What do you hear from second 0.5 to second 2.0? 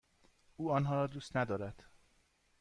او آنها را دوست ندارد.